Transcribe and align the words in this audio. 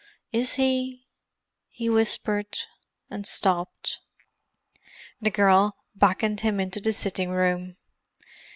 "Is 0.31 0.55
he——?" 0.55 1.05
he 1.69 1.87
whispered, 1.87 2.57
and 3.11 3.23
stopped. 3.23 3.99
The 5.21 5.29
girl 5.29 5.77
beckoned 5.93 6.39
him 6.39 6.59
into 6.59 6.81
the 6.81 6.91
sitting 6.91 7.29
room. 7.29 7.75